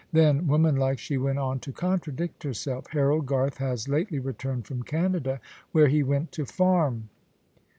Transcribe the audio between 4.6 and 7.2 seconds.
from Canada, where he went to farm."